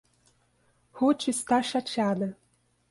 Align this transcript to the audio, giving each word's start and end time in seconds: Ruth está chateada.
Ruth 0.99 1.27
está 1.29 1.61
chateada. 1.61 2.35